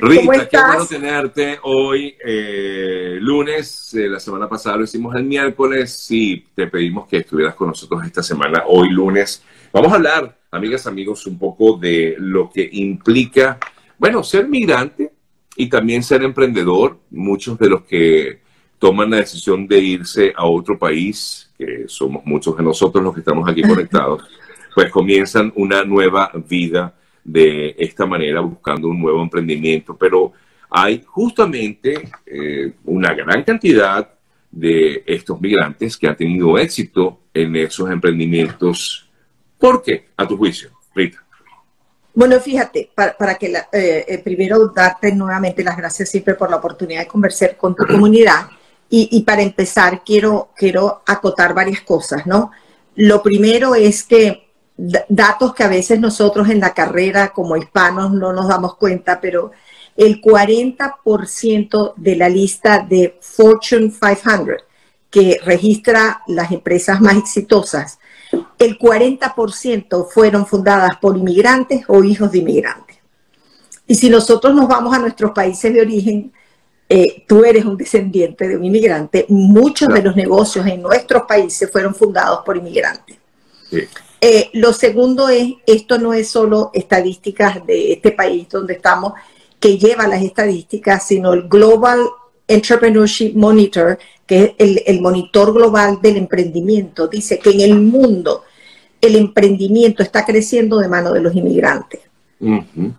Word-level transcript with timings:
Rita, 0.00 0.48
qué 0.48 0.56
bueno 0.56 0.86
tenerte 0.86 1.58
hoy, 1.62 2.14
eh, 2.24 3.18
lunes. 3.20 3.94
Eh, 3.94 4.08
la 4.08 4.18
semana 4.18 4.48
pasada 4.48 4.78
lo 4.78 4.84
hicimos 4.84 5.14
el 5.14 5.24
miércoles. 5.24 5.92
Sí, 5.92 6.46
te 6.54 6.66
pedimos 6.68 7.06
que 7.06 7.18
estuvieras 7.18 7.54
con 7.54 7.68
nosotros 7.68 8.04
esta 8.04 8.22
semana, 8.22 8.62
hoy 8.66 8.88
lunes. 8.90 9.42
Vamos 9.72 9.92
a 9.92 9.96
hablar, 9.96 10.38
amigas, 10.50 10.86
amigos, 10.86 11.26
un 11.26 11.38
poco 11.38 11.76
de 11.76 12.16
lo 12.18 12.50
que 12.50 12.68
implica, 12.72 13.58
bueno, 13.98 14.22
ser 14.22 14.48
migrante 14.48 15.12
y 15.56 15.68
también 15.68 16.02
ser 16.02 16.22
emprendedor. 16.22 16.98
Muchos 17.10 17.58
de 17.58 17.68
los 17.68 17.82
que 17.82 18.40
toman 18.78 19.10
la 19.10 19.18
decisión 19.18 19.66
de 19.66 19.78
irse 19.80 20.32
a 20.34 20.46
otro 20.46 20.78
país, 20.78 21.52
que 21.58 21.84
somos 21.88 22.24
muchos 22.24 22.56
de 22.56 22.62
nosotros 22.62 23.04
los 23.04 23.12
que 23.12 23.20
estamos 23.20 23.48
aquí 23.48 23.62
conectados, 23.62 24.22
pues 24.74 24.90
comienzan 24.90 25.52
una 25.56 25.84
nueva 25.84 26.30
vida 26.48 26.94
de 27.24 27.74
esta 27.78 28.04
manera, 28.04 28.40
buscando 28.40 28.88
un 28.88 29.00
nuevo 29.00 29.22
emprendimiento. 29.22 29.96
Pero 29.96 30.32
hay 30.70 31.02
justamente 31.06 32.10
eh, 32.26 32.74
una 32.84 33.14
gran 33.14 33.42
cantidad 33.42 34.08
de 34.50 35.02
estos 35.06 35.40
migrantes 35.40 35.96
que 35.96 36.06
han 36.06 36.16
tenido 36.16 36.56
éxito 36.58 37.20
en 37.32 37.56
esos 37.56 37.90
emprendimientos. 37.90 39.08
¿Por 39.58 39.82
qué, 39.82 40.08
a 40.16 40.28
tu 40.28 40.36
juicio, 40.36 40.70
Rita? 40.94 41.24
Bueno, 42.14 42.38
fíjate, 42.38 42.90
para, 42.94 43.34
que 43.34 43.46
eh, 43.46 44.04
eh, 44.06 44.18
primero 44.22 44.68
darte 44.68 45.12
nuevamente 45.12 45.64
las 45.64 45.76
gracias 45.76 46.10
siempre 46.10 46.34
por 46.34 46.48
la 46.48 46.56
oportunidad 46.56 47.00
de 47.00 47.08
conversar 47.08 47.56
con 47.56 47.74
tu 47.74 47.84
comunidad. 47.84 48.48
Y, 48.88 49.08
y, 49.10 49.22
para 49.22 49.42
empezar, 49.42 50.02
quiero, 50.04 50.50
quiero 50.54 51.02
acotar 51.06 51.54
varias 51.54 51.80
cosas, 51.80 52.26
¿no? 52.26 52.52
Lo 52.94 53.22
primero 53.22 53.74
es 53.74 54.04
que 54.04 54.43
datos 54.76 55.54
que 55.54 55.62
a 55.62 55.68
veces 55.68 56.00
nosotros 56.00 56.48
en 56.48 56.60
la 56.60 56.74
carrera 56.74 57.28
como 57.28 57.56
hispanos 57.56 58.12
no 58.12 58.32
nos 58.32 58.48
damos 58.48 58.76
cuenta, 58.76 59.20
pero 59.20 59.52
el 59.96 60.20
40% 60.20 61.94
de 61.96 62.16
la 62.16 62.28
lista 62.28 62.80
de 62.80 63.16
Fortune 63.20 63.92
500 63.92 64.64
que 65.10 65.38
registra 65.44 66.22
las 66.26 66.50
empresas 66.50 67.00
más 67.00 67.16
exitosas, 67.16 68.00
el 68.58 68.76
40% 68.76 70.08
fueron 70.10 70.44
fundadas 70.44 70.96
por 70.96 71.16
inmigrantes 71.16 71.84
o 71.86 72.02
hijos 72.02 72.32
de 72.32 72.38
inmigrantes. 72.38 72.96
Y 73.86 73.94
si 73.94 74.10
nosotros 74.10 74.54
nos 74.54 74.66
vamos 74.66 74.92
a 74.92 74.98
nuestros 74.98 75.30
países 75.30 75.72
de 75.72 75.82
origen, 75.82 76.32
eh, 76.88 77.24
tú 77.28 77.44
eres 77.44 77.64
un 77.64 77.76
descendiente 77.76 78.48
de 78.48 78.56
un 78.56 78.64
inmigrante, 78.64 79.26
muchos 79.28 79.88
de 79.88 80.02
los 80.02 80.16
negocios 80.16 80.66
en 80.66 80.82
nuestros 80.82 81.22
países 81.22 81.70
fueron 81.70 81.94
fundados 81.94 82.40
por 82.44 82.56
inmigrantes. 82.56 83.16
Sí. 83.70 83.86
Eh, 84.26 84.48
lo 84.54 84.72
segundo 84.72 85.28
es, 85.28 85.52
esto 85.66 85.98
no 85.98 86.14
es 86.14 86.28
solo 86.28 86.70
estadísticas 86.72 87.66
de 87.66 87.92
este 87.92 88.10
país 88.10 88.48
donde 88.48 88.72
estamos, 88.72 89.12
que 89.60 89.76
lleva 89.76 90.08
las 90.08 90.22
estadísticas, 90.22 91.06
sino 91.06 91.34
el 91.34 91.46
Global 91.46 92.08
Entrepreneurship 92.48 93.34
Monitor, 93.34 93.98
que 94.26 94.56
es 94.56 94.82
el, 94.86 95.02
monitor 95.02 95.52
global 95.52 95.98
del 96.00 96.16
emprendimiento, 96.16 97.06
dice 97.06 97.38
que 97.38 97.50
en 97.50 97.60
el 97.60 97.78
mundo 97.78 98.44
el 98.98 99.16
emprendimiento 99.16 100.02
está 100.02 100.24
creciendo 100.24 100.78
de 100.78 100.88
mano 100.88 101.12
de 101.12 101.20
los 101.20 101.36
inmigrantes. 101.36 102.00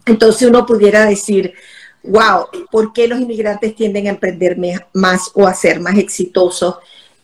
Entonces 0.05 0.47
uno 0.47 0.63
pudiera 0.63 1.07
decir, 1.07 1.55
wow, 2.03 2.45
¿por 2.69 2.93
qué 2.93 3.07
los 3.07 3.19
inmigrantes 3.19 3.75
tienden 3.75 4.05
a 4.05 4.11
emprender 4.11 4.59
más 4.93 5.31
o 5.33 5.47
a 5.47 5.55
ser 5.55 5.79
más 5.79 5.97
exitosos 5.97 6.75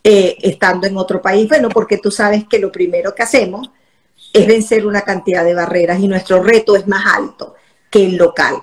eh, 0.03 0.37
estando 0.41 0.87
en 0.87 0.97
otro 0.97 1.21
país? 1.21 1.47
Bueno, 1.47 1.69
porque 1.69 1.99
tú 1.99 2.09
sabes 2.09 2.45
que 2.49 2.57
lo 2.57 2.71
primero 2.71 3.13
que 3.13 3.21
hacemos 3.21 3.69
es 4.33 4.47
vencer 4.47 4.85
una 4.85 5.01
cantidad 5.01 5.43
de 5.43 5.53
barreras 5.53 5.99
y 5.99 6.07
nuestro 6.07 6.41
reto 6.41 6.75
es 6.75 6.87
más 6.87 7.05
alto 7.15 7.55
que 7.89 8.05
el 8.05 8.15
local. 8.15 8.55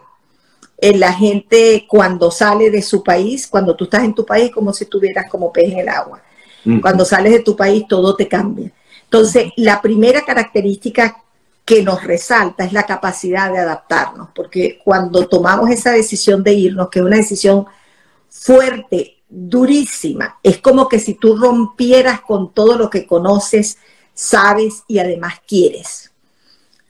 Eh, 0.81 0.97
la 0.97 1.13
gente 1.13 1.87
cuando 1.89 2.31
sale 2.31 2.71
de 2.71 2.83
su 2.83 3.03
país, 3.03 3.47
cuando 3.47 3.75
tú 3.75 3.85
estás 3.85 4.05
en 4.05 4.15
tu 4.15 4.25
país, 4.25 4.51
como 4.53 4.73
si 4.73 4.85
estuvieras 4.85 5.29
como 5.29 5.53
pez 5.53 5.73
en 5.73 5.79
el 5.81 5.89
agua. 5.89 6.23
Cuando 6.83 7.05
sales 7.05 7.33
de 7.33 7.39
tu 7.39 7.57
país, 7.57 7.87
todo 7.89 8.15
te 8.15 8.29
cambia. 8.29 8.71
Entonces, 9.05 9.53
la 9.57 9.81
primera 9.81 10.23
característica 10.23 11.23
que 11.65 11.83
nos 11.83 12.05
resalta 12.05 12.65
es 12.65 12.75
la 12.75 12.85
capacidad 12.85 13.51
de 13.51 13.59
adaptarnos, 13.59 14.29
porque 14.35 14.79
cuando 14.85 15.27
tomamos 15.29 15.71
esa 15.71 15.93
decisión 15.93 16.43
de 16.43 16.53
irnos, 16.53 16.91
que 16.91 16.99
es 16.99 17.05
una 17.05 17.17
decisión 17.17 17.67
fuerte, 18.29 19.23
durísima, 19.29 20.39
es 20.43 20.59
como 20.59 20.89
que 20.89 20.99
si 20.99 21.15
tú 21.15 21.37
rompieras 21.37 22.21
con 22.21 22.53
todo 22.53 22.77
lo 22.77 22.91
que 22.91 23.07
conoces, 23.07 23.79
sabes 24.19 24.83
y 24.89 24.99
además 24.99 25.35
quieres. 25.47 26.11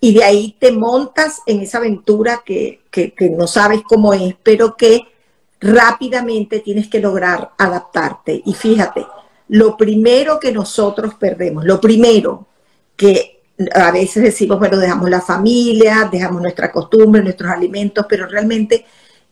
Y 0.00 0.14
de 0.14 0.24
ahí 0.24 0.56
te 0.58 0.72
montas 0.72 1.42
en 1.44 1.60
esa 1.60 1.76
aventura 1.76 2.42
que, 2.42 2.80
no 3.36 3.46
sabes 3.46 3.82
cómo 3.82 4.14
es, 4.14 4.34
pero 4.42 4.76
que 4.76 5.02
rápidamente 5.60 6.60
tienes 6.60 6.88
que 6.88 7.00
lograr 7.00 7.50
adaptarte. 7.58 8.40
Y 8.46 8.54
fíjate, 8.54 9.04
lo 9.48 9.76
primero 9.76 10.40
que 10.40 10.52
nosotros 10.52 11.16
perdemos, 11.16 11.66
lo 11.66 11.78
primero 11.78 12.46
que 12.96 13.42
a 13.74 13.90
veces 13.90 14.22
decimos, 14.22 14.58
bueno, 14.58 14.78
dejamos 14.78 15.10
la 15.10 15.20
familia, 15.20 16.08
dejamos 16.10 16.40
nuestra 16.40 16.72
costumbre, 16.72 17.22
nuestros 17.22 17.50
alimentos, 17.50 18.06
pero 18.08 18.26
realmente 18.26 18.86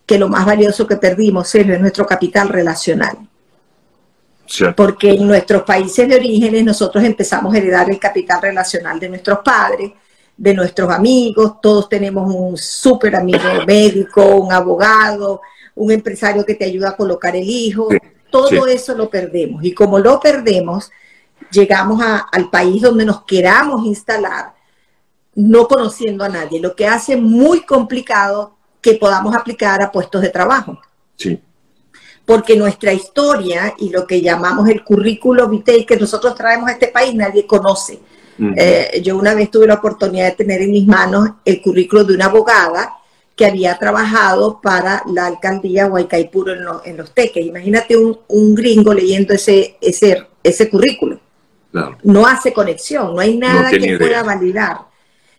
que 0.04 0.18
lo 0.18 0.28
más 0.28 0.44
valioso 0.44 0.86
que 0.86 0.96
perdimos 0.96 1.54
es 1.54 1.66
nuestro 1.80 2.04
capital 2.04 2.50
relacional. 2.50 3.16
Porque 4.76 5.10
en 5.10 5.26
nuestros 5.26 5.62
países 5.62 6.08
de 6.08 6.16
orígenes 6.16 6.64
nosotros 6.64 7.02
empezamos 7.04 7.54
a 7.54 7.58
heredar 7.58 7.90
el 7.90 7.98
capital 7.98 8.40
relacional 8.42 8.98
de 8.98 9.08
nuestros 9.08 9.40
padres, 9.44 9.92
de 10.36 10.54
nuestros 10.54 10.90
amigos, 10.90 11.60
todos 11.60 11.88
tenemos 11.88 12.32
un 12.32 12.56
súper 12.56 13.16
amigo 13.16 13.38
médico, 13.66 14.36
un 14.36 14.52
abogado, 14.52 15.40
un 15.74 15.90
empresario 15.90 16.44
que 16.44 16.54
te 16.54 16.64
ayuda 16.64 16.90
a 16.90 16.96
colocar 16.96 17.34
el 17.34 17.48
hijo, 17.48 17.88
todo 18.30 18.66
eso 18.66 18.94
lo 18.94 19.08
perdemos. 19.08 19.64
Y 19.64 19.72
como 19.72 19.98
lo 19.98 20.20
perdemos, 20.20 20.90
llegamos 21.50 22.02
al 22.32 22.50
país 22.50 22.82
donde 22.82 23.04
nos 23.04 23.24
queramos 23.24 23.84
instalar, 23.86 24.54
no 25.34 25.68
conociendo 25.68 26.24
a 26.24 26.28
nadie, 26.28 26.60
lo 26.60 26.74
que 26.74 26.86
hace 26.86 27.16
muy 27.16 27.62
complicado 27.62 28.56
que 28.80 28.94
podamos 28.94 29.34
aplicar 29.34 29.82
a 29.82 29.90
puestos 29.90 30.22
de 30.22 30.30
trabajo. 30.30 30.78
Sí 31.16 31.40
porque 32.26 32.56
nuestra 32.56 32.92
historia 32.92 33.74
y 33.78 33.90
lo 33.90 34.06
que 34.06 34.20
llamamos 34.20 34.68
el 34.68 34.82
currículo 34.82 35.48
vitae 35.48 35.86
que 35.86 35.96
nosotros 35.96 36.34
traemos 36.34 36.68
a 36.68 36.72
este 36.72 36.88
país 36.88 37.14
nadie 37.14 37.46
conoce. 37.46 38.00
Eh, 38.38 39.00
yo 39.02 39.16
una 39.16 39.32
vez 39.34 39.50
tuve 39.50 39.66
la 39.66 39.74
oportunidad 39.74 40.26
de 40.26 40.32
tener 40.32 40.60
en 40.60 40.72
mis 40.72 40.86
manos 40.86 41.30
el 41.42 41.62
currículo 41.62 42.04
de 42.04 42.14
una 42.14 42.26
abogada 42.26 42.98
que 43.34 43.46
había 43.46 43.78
trabajado 43.78 44.60
para 44.60 45.02
la 45.10 45.26
alcaldía 45.26 45.86
Huaycaipuro 45.86 46.52
en, 46.52 46.64
en 46.84 46.96
los 46.98 47.14
teques. 47.14 47.46
Imagínate 47.46 47.96
un, 47.96 48.18
un, 48.28 48.54
gringo 48.54 48.92
leyendo 48.92 49.32
ese, 49.32 49.76
ese, 49.80 50.26
ese 50.42 50.68
currículo. 50.68 51.20
No 52.02 52.26
hace 52.26 52.52
conexión, 52.52 53.14
no 53.14 53.20
hay 53.20 53.36
nada 53.36 53.70
que 53.70 53.98
pueda 53.98 54.22
validar. 54.22 54.78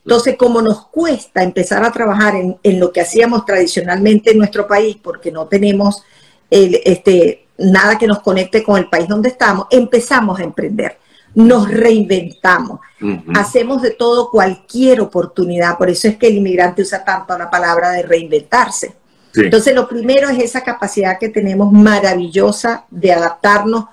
Entonces, 0.03 0.37
como 0.37 0.61
nos 0.61 0.87
cuesta 0.87 1.43
empezar 1.43 1.83
a 1.83 1.91
trabajar 1.91 2.35
en, 2.35 2.57
en, 2.63 2.79
lo 2.79 2.91
que 2.91 3.01
hacíamos 3.01 3.43
tradicionalmente 3.45 4.31
en 4.31 4.37
nuestro 4.37 4.67
país, 4.67 4.97
porque 5.01 5.31
no 5.31 5.47
tenemos 5.47 6.03
este, 6.49 7.47
nada 7.57 7.97
que 7.97 8.07
nos 8.07 8.19
conecte 8.19 8.63
con 8.63 8.77
el 8.77 8.89
país 8.89 9.07
donde 9.07 9.29
estamos, 9.29 9.67
empezamos 9.69 10.39
a 10.39 10.43
emprender, 10.43 10.97
nos 11.35 11.69
reinventamos, 11.69 12.79
hacemos 13.35 13.81
de 13.81 13.91
todo 13.91 14.29
cualquier 14.29 15.01
oportunidad, 15.01 15.77
por 15.77 15.89
eso 15.89 16.07
es 16.07 16.17
que 16.17 16.27
el 16.27 16.37
inmigrante 16.37 16.81
usa 16.81 17.03
tanto 17.03 17.37
la 17.37 17.49
palabra 17.49 17.91
de 17.91 18.03
reinventarse. 18.03 18.95
Entonces, 19.35 19.75
lo 19.75 19.87
primero 19.87 20.29
es 20.29 20.39
esa 20.39 20.61
capacidad 20.61 21.19
que 21.19 21.29
tenemos 21.29 21.71
maravillosa 21.71 22.85
de 22.89 23.11
adaptarnos 23.11 23.85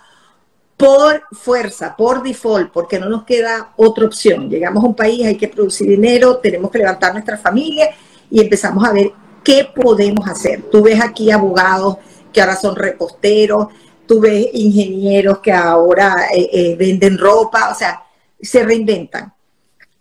por 0.77 1.23
fuerza, 1.33 1.95
por 1.97 2.23
default, 2.23 2.73
porque 2.73 2.99
no 2.99 3.09
nos 3.09 3.25
queda 3.25 3.73
otra 3.77 4.07
opción. 4.07 4.49
Llegamos 4.49 4.83
a 4.83 4.87
un 4.87 4.95
país, 4.95 5.27
hay 5.27 5.37
que 5.37 5.49
producir 5.49 5.89
dinero, 5.89 6.39
tenemos 6.39 6.71
que 6.71 6.79
levantar 6.79 7.13
nuestra 7.13 7.37
familia 7.37 7.91
y 8.31 8.41
empezamos 8.41 8.85
a 8.85 8.93
ver 8.93 9.13
qué 9.43 9.69
podemos 9.75 10.27
hacer. 10.29 10.63
Tú 10.73 10.83
ves 10.83 11.01
aquí 11.01 11.31
abogados, 11.31 11.99
que 12.35 12.43
ahora 12.43 12.57
son 12.57 12.77
reposteros, 12.77 13.69
tú 14.07 14.21
ves 14.21 14.49
ingenieros 14.53 15.39
que 15.39 15.53
ahora 15.53 16.27
eh, 16.35 16.51
eh, 16.53 16.77
venden 16.77 17.17
ropa, 17.17 17.71
o 17.71 17.75
sea, 17.75 18.03
se 18.41 18.63
reinventan. 18.63 19.33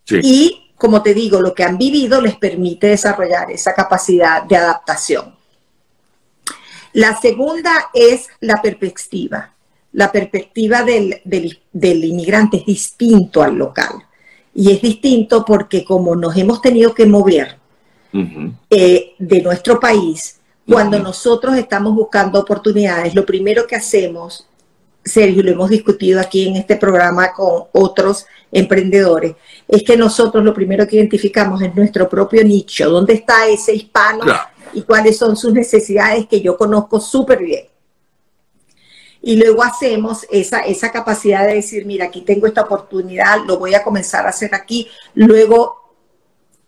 Y 0.10 0.72
como 0.76 1.02
te 1.02 1.14
digo, 1.14 1.40
lo 1.40 1.54
que 1.54 1.64
han 1.64 1.78
vivido 1.78 2.20
les 2.20 2.36
permite 2.36 2.88
desarrollar 2.88 3.50
esa 3.52 3.74
capacidad 3.74 4.44
de 4.44 4.58
adaptación. 4.58 5.34
La 6.92 7.16
segunda 7.20 7.90
es 7.94 8.28
la 8.42 8.62
perspectiva. 8.62 9.54
La 9.94 10.12
perspectiva 10.12 10.84
del, 10.84 11.22
inmigrante 11.74 12.58
es 12.58 12.66
distinto 12.66 13.42
al 13.42 13.56
local. 13.56 14.04
Y 14.54 14.72
es 14.72 14.82
distinto 14.82 15.46
porque 15.46 15.86
como 15.86 16.16
nos 16.16 16.36
hemos 16.36 16.62
tenido 16.62 16.94
que 16.94 17.06
mover 17.06 17.58
eh, 18.70 19.14
de 19.18 19.42
nuestro 19.42 19.80
país, 19.80 20.40
cuando 20.68 21.00
nosotros 21.00 21.58
estamos 21.58 21.94
buscando 21.94 22.40
oportunidades, 22.40 23.14
lo 23.14 23.26
primero 23.26 23.68
que 23.68 23.76
hacemos, 23.76 24.48
Sergio, 25.04 25.44
lo 25.44 25.52
hemos 25.52 25.70
discutido 25.70 26.22
aquí 26.22 26.48
en 26.48 26.56
este 26.56 26.78
programa 26.78 27.34
con 27.34 27.64
otros 27.74 28.26
emprendedores, 28.52 29.36
es 29.68 29.84
que 29.84 29.98
nosotros 29.98 30.44
lo 30.44 30.54
primero 30.54 30.88
que 30.88 30.96
identificamos 30.96 31.62
es 31.62 31.76
nuestro 31.76 32.08
propio 32.08 32.44
nicho, 32.44 32.90
dónde 32.90 33.14
está 33.14 33.48
ese 33.48 33.74
hispano 33.74 34.26
y 34.74 34.84
cuáles 34.84 35.18
son 35.18 35.36
sus 35.36 35.54
necesidades 35.54 36.28
que 36.28 36.42
yo 36.42 36.58
conozco 36.58 37.00
súper 37.00 37.40
bien. 37.40 37.66
Y 39.22 39.38
luego 39.38 39.64
hacemos 39.64 40.26
esa, 40.30 40.60
esa 40.60 40.92
capacidad 40.92 41.48
de 41.48 41.56
decir, 41.56 41.86
mira, 41.86 42.06
aquí 42.06 42.22
tengo 42.22 42.46
esta 42.46 42.62
oportunidad, 42.62 43.46
lo 43.46 43.58
voy 43.58 43.74
a 43.74 43.84
comenzar 43.84 44.26
a 44.26 44.30
hacer 44.30 44.54
aquí, 44.54 44.88
luego 45.14 45.83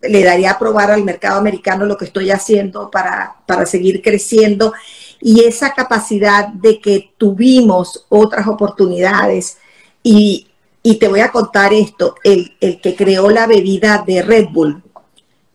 le 0.10 0.24
daría 0.24 0.52
a 0.52 0.60
probar 0.60 0.92
al 0.92 1.04
mercado 1.04 1.40
americano 1.40 1.86
lo 1.86 1.98
que 1.98 2.06
estoy 2.06 2.31
haciendo 2.31 2.90
para, 2.92 3.36
para 3.46 3.66
seguir 3.66 4.02
creciendo 4.02 4.74
y 5.22 5.44
esa 5.44 5.74
capacidad 5.74 6.48
de 6.50 6.80
que 6.80 7.12
tuvimos 7.18 8.06
otras 8.10 8.48
oportunidades 8.48 9.57
y, 10.04 10.48
y 10.84 10.96
te 10.96 11.07
voy 11.07 11.22
a 11.22 11.31
contar 11.31 11.74
esto, 11.74 12.16
el, 12.24 12.56
el, 12.62 12.80
que 12.80 12.96
creó 12.96 13.30
la 13.30 13.48
bebida 13.48 14.04
de 14.06 14.22
Red 14.22 14.50
Bull, 14.52 14.84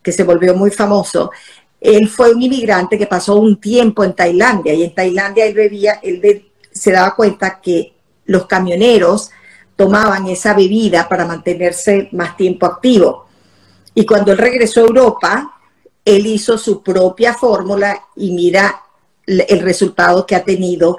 que 0.03 0.13
se 0.13 0.25
volvió 0.25 0.55
muy 0.55 0.71
famoso, 0.71 1.31
él 1.81 2.09
fue 2.09 2.35
un 2.35 2.43
inmigrante 2.43 2.99
que 2.99 3.07
pasó 3.07 3.37
un 3.37 3.61
tiempo 3.61 4.05
en 4.05 4.15
Tailandia 4.15 4.75
y 4.75 4.83
en 4.83 4.95
Tailandia 4.95 5.47
él 5.47 5.55
bebía, 5.55 6.01
él 6.03 6.51
se 6.73 6.93
daba 6.93 7.15
cuenta 7.15 7.61
que 7.61 7.95
los 8.27 8.47
camioneros 8.47 9.31
tomaban 9.77 10.27
esa 10.27 10.53
bebida 10.53 11.09
para 11.09 11.25
mantenerse 11.25 12.09
más 12.13 12.37
tiempo 12.37 12.67
activo. 12.67 13.30
Y 13.95 14.07
cuando 14.07 14.33
él 14.33 14.39
regresó 14.39 14.81
a 14.81 14.85
Europa, 14.85 15.61
él 16.05 16.27
hizo 16.27 16.57
su 16.57 16.83
propia 16.83 17.35
fórmula 17.35 18.01
y 18.17 18.33
mira 18.33 18.83
el 19.27 19.61
resultado 19.61 20.27
que 20.27 20.35
ha 20.35 20.45
tenido 20.45 20.99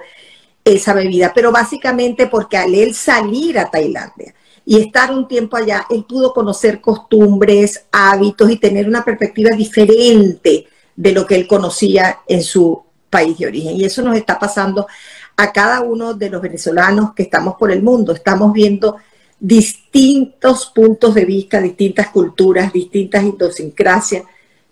esa 0.63 0.93
bebida. 0.93 1.31
Pero 1.33 1.51
básicamente 1.51 2.27
porque 2.27 2.57
al 2.57 2.73
él 2.75 2.93
salir 2.93 3.57
a 3.59 3.69
Tailandia 3.69 4.33
y 4.65 4.79
estar 4.79 5.11
un 5.11 5.27
tiempo 5.27 5.57
allá, 5.57 5.85
él 5.89 6.05
pudo 6.05 6.33
conocer 6.33 6.79
costumbres, 6.79 7.85
hábitos 7.91 8.49
y 8.51 8.57
tener 8.57 8.88
una 8.88 9.03
perspectiva 9.03 9.55
diferente 9.55 10.67
de 10.95 11.11
lo 11.11 11.25
que 11.25 11.35
él 11.35 11.47
conocía 11.47 12.19
en 12.27 12.43
su 12.43 12.83
país 13.09 13.38
de 13.38 13.47
origen. 13.47 13.75
Y 13.75 13.85
eso 13.85 14.01
nos 14.01 14.15
está 14.15 14.38
pasando 14.38 14.88
a 15.35 15.51
cada 15.51 15.81
uno 15.81 16.13
de 16.13 16.29
los 16.29 16.41
venezolanos 16.41 17.13
que 17.13 17.23
estamos 17.23 17.55
por 17.55 17.71
el 17.71 17.81
mundo. 17.81 18.13
Estamos 18.13 18.53
viendo 18.53 18.97
distintos 19.41 20.67
puntos 20.67 21.15
de 21.15 21.25
vista, 21.25 21.59
distintas 21.59 22.09
culturas, 22.09 22.71
distintas 22.71 23.23
idiosincrasias 23.23 24.23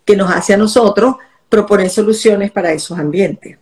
que 0.05 0.15
nos 0.15 0.31
hace 0.31 0.53
a 0.53 0.57
nosotros 0.57 1.15
proponer 1.49 1.89
soluciones 1.89 2.51
para 2.51 2.71
esos 2.71 2.97
ambientes. 2.97 3.57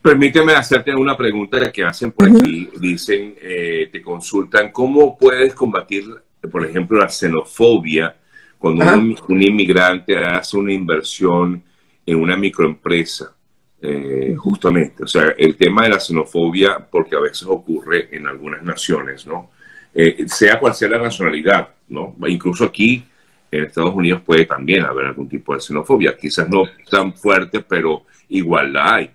Permíteme 0.00 0.52
hacerte 0.52 0.94
una 0.94 1.16
pregunta 1.16 1.70
que 1.70 1.84
hacen 1.84 2.10
por 2.10 2.28
aquí. 2.28 2.68
Dicen, 2.76 3.36
eh, 3.40 3.88
te 3.90 4.02
consultan, 4.02 4.72
¿cómo 4.72 5.16
puedes 5.16 5.54
combatir, 5.54 6.04
por 6.50 6.66
ejemplo, 6.66 6.98
la 6.98 7.08
xenofobia 7.08 8.16
cuando 8.58 8.84
un, 9.28 9.42
inmigrante 9.42 10.18
hace 10.18 10.56
una 10.56 10.72
inversión 10.72 11.62
en 12.04 12.20
una 12.20 12.36
microempresa? 12.36 13.32
Eh, 13.80 14.34
justamente, 14.36 15.04
o 15.04 15.08
sea, 15.08 15.34
el 15.36 15.56
tema 15.56 15.84
de 15.84 15.90
la 15.90 16.00
xenofobia, 16.00 16.78
porque 16.88 17.16
a 17.16 17.20
veces 17.20 17.46
ocurre 17.48 18.08
en 18.12 18.26
algunas 18.26 18.62
naciones, 18.62 19.26
¿no? 19.26 19.51
Eh, 19.94 20.24
sea 20.26 20.58
cual 20.58 20.74
sea 20.74 20.88
la 20.88 20.98
nacionalidad, 20.98 21.68
¿no? 21.88 22.16
Incluso 22.26 22.64
aquí 22.64 23.04
en 23.50 23.64
Estados 23.64 23.94
Unidos 23.94 24.22
puede 24.24 24.46
también 24.46 24.84
haber 24.84 25.06
algún 25.06 25.28
tipo 25.28 25.54
de 25.54 25.60
xenofobia, 25.60 26.16
quizás 26.16 26.48
no 26.48 26.64
tan 26.90 27.12
fuerte, 27.12 27.60
pero 27.60 28.04
igual 28.28 28.72
la 28.72 28.94
hay. 28.94 29.10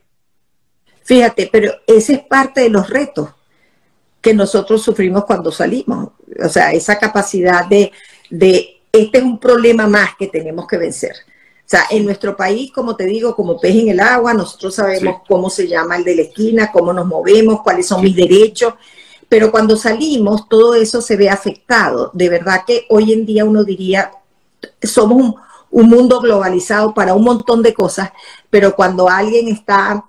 Fíjate, 1.03 1.49
pero 1.51 1.73
ese 1.87 2.13
es 2.13 2.19
parte 2.19 2.61
de 2.61 2.69
los 2.69 2.89
retos 2.89 3.29
que 4.21 4.33
nosotros 4.33 4.83
sufrimos 4.83 5.25
cuando 5.25 5.51
salimos. 5.51 6.09
O 6.43 6.49
sea, 6.49 6.71
esa 6.73 6.99
capacidad 6.99 7.65
de, 7.65 7.91
de 8.29 8.81
este 8.91 9.17
es 9.17 9.23
un 9.23 9.39
problema 9.39 9.87
más 9.87 10.15
que 10.17 10.27
tenemos 10.27 10.67
que 10.67 10.77
vencer. 10.77 11.13
O 11.67 11.69
sea, 11.69 11.85
en 11.89 12.05
nuestro 12.05 12.35
país, 12.37 12.71
como 12.71 12.95
te 12.95 13.05
digo, 13.05 13.35
como 13.35 13.59
pez 13.59 13.75
en 13.75 13.89
el 13.89 13.99
agua, 13.99 14.33
nosotros 14.33 14.75
sabemos 14.75 15.21
cómo 15.27 15.49
se 15.49 15.67
llama 15.67 15.97
el 15.97 16.03
de 16.03 16.15
la 16.15 16.21
esquina, 16.21 16.71
cómo 16.71 16.93
nos 16.93 17.05
movemos, 17.05 17.61
cuáles 17.61 17.87
son 17.87 18.01
mis 18.01 18.15
derechos, 18.15 18.75
pero 19.29 19.51
cuando 19.51 19.75
salimos, 19.75 20.47
todo 20.47 20.75
eso 20.75 21.01
se 21.01 21.17
ve 21.17 21.29
afectado. 21.29 22.11
De 22.13 22.29
verdad 22.29 22.61
que 22.65 22.85
hoy 22.89 23.11
en 23.11 23.25
día 23.25 23.43
uno 23.43 23.63
diría, 23.63 24.11
somos 24.81 25.35
un, 25.69 25.89
mundo 25.89 26.21
globalizado 26.21 26.93
para 26.93 27.13
un 27.13 27.23
montón 27.23 27.61
de 27.61 27.73
cosas, 27.73 28.11
pero 28.49 28.75
cuando 28.75 29.09
alguien 29.09 29.49
está 29.49 30.03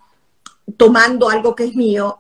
tomando 0.76 1.28
algo 1.28 1.54
que 1.54 1.64
es 1.64 1.74
mío, 1.74 2.18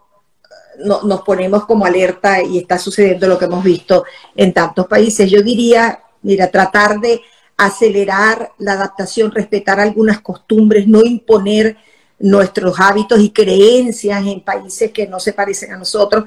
nos 0.84 1.22
ponemos 1.22 1.64
como 1.64 1.86
alerta 1.86 2.42
y 2.42 2.58
está 2.58 2.78
sucediendo 2.78 3.26
lo 3.26 3.38
que 3.38 3.46
hemos 3.46 3.64
visto 3.64 4.04
en 4.36 4.52
tantos 4.52 4.86
países. 4.86 5.30
Yo 5.30 5.42
diría, 5.42 6.02
mira, 6.22 6.50
tratar 6.50 7.00
de 7.00 7.22
acelerar 7.56 8.52
la 8.58 8.72
adaptación, 8.72 9.30
respetar 9.30 9.80
algunas 9.80 10.20
costumbres, 10.20 10.86
no 10.86 11.02
imponer 11.02 11.76
nuestros 12.18 12.78
hábitos 12.80 13.20
y 13.20 13.30
creencias 13.30 14.26
en 14.26 14.40
países 14.40 14.92
que 14.92 15.06
no 15.06 15.20
se 15.20 15.32
parecen 15.32 15.72
a 15.72 15.76
nosotros 15.76 16.24